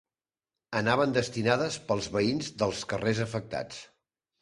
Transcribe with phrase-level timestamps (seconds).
[0.79, 3.89] Anaven destinades per als veïns dels carrers afectats.